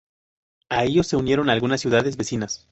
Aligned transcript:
A 0.69 0.83
ellos 0.83 1.05
se 1.05 1.15
unieron 1.15 1.51
algunas 1.51 1.79
ciudades 1.79 2.17
vecinas. 2.17 2.67